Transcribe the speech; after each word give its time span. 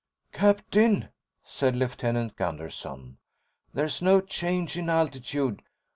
"Captain," 0.33 1.09
said 1.43 1.75
Lieutenant 1.75 2.35
Gunderson. 2.35 3.19
"There's 3.71 4.01
no 4.01 4.19
change 4.19 4.75
in 4.75 4.89
altitude. 4.89 5.61